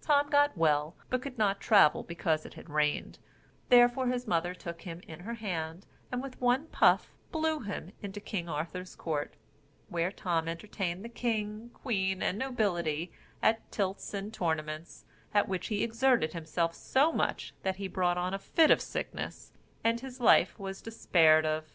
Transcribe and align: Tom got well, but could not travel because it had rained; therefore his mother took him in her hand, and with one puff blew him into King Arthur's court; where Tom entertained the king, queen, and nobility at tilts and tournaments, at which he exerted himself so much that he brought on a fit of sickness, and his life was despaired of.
Tom 0.00 0.28
got 0.28 0.58
well, 0.58 0.96
but 1.08 1.22
could 1.22 1.38
not 1.38 1.60
travel 1.60 2.02
because 2.02 2.44
it 2.44 2.54
had 2.54 2.68
rained; 2.68 3.20
therefore 3.68 4.08
his 4.08 4.26
mother 4.26 4.52
took 4.52 4.82
him 4.82 5.00
in 5.06 5.20
her 5.20 5.34
hand, 5.34 5.86
and 6.10 6.20
with 6.20 6.40
one 6.40 6.66
puff 6.72 7.14
blew 7.30 7.60
him 7.60 7.92
into 8.02 8.18
King 8.18 8.48
Arthur's 8.48 8.96
court; 8.96 9.34
where 9.88 10.10
Tom 10.10 10.48
entertained 10.48 11.04
the 11.04 11.08
king, 11.08 11.70
queen, 11.74 12.24
and 12.24 12.36
nobility 12.40 13.12
at 13.40 13.70
tilts 13.70 14.12
and 14.12 14.34
tournaments, 14.34 15.04
at 15.32 15.48
which 15.48 15.68
he 15.68 15.84
exerted 15.84 16.32
himself 16.32 16.74
so 16.74 17.12
much 17.12 17.54
that 17.62 17.76
he 17.76 17.86
brought 17.86 18.18
on 18.18 18.34
a 18.34 18.38
fit 18.40 18.72
of 18.72 18.80
sickness, 18.80 19.52
and 19.84 20.00
his 20.00 20.18
life 20.18 20.58
was 20.58 20.82
despaired 20.82 21.46
of. 21.46 21.70